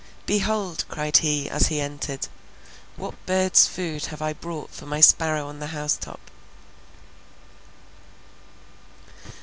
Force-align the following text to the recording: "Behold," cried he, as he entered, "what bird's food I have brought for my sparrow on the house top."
"Behold," 0.25 0.83
cried 0.89 1.17
he, 1.17 1.47
as 1.47 1.67
he 1.67 1.79
entered, 1.79 2.27
"what 2.95 3.23
bird's 3.27 3.67
food 3.67 4.07
I 4.19 4.25
have 4.29 4.41
brought 4.41 4.71
for 4.71 4.87
my 4.87 4.99
sparrow 4.99 5.45
on 5.45 5.59
the 5.59 5.67
house 5.67 5.95
top." 5.95 6.31